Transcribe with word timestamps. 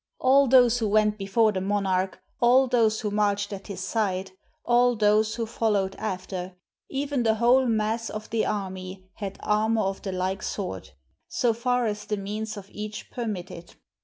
All 0.17 0.47
those 0.47 0.79
who 0.79 0.87
went 0.87 1.19
before 1.19 1.51
the 1.51 1.61
monarch, 1.61 2.19
all 2.39 2.65
those 2.67 3.01
who 3.01 3.11
marched 3.11 3.53
at 3.53 3.67
his 3.67 3.81
side, 3.81 4.31
all 4.65 4.95
those 4.95 5.35
who 5.35 5.45
followed 5.45 5.93
after, 5.97 6.55
even 6.89 7.21
the 7.21 7.35
whole 7.35 7.67
mass 7.67 8.09
of 8.09 8.27
the 8.31 8.43
army 8.43 9.11
had 9.17 9.37
armor 9.43 9.83
of 9.83 10.01
the 10.01 10.11
like 10.11 10.41
sort, 10.41 10.95
so 11.27 11.53
far 11.53 11.85
as 11.85 12.05
the 12.05 12.17
means 12.17 12.57
of 12.57 12.67
each 12.71 13.11
permitted. 13.11 13.75